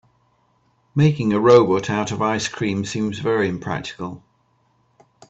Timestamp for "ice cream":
2.23-2.85